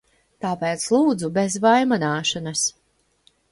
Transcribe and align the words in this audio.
Tāpēc, 0.45 0.85
lūdzu, 0.95 1.29
bez 1.37 1.59
vaimanāšanas. 1.67 2.67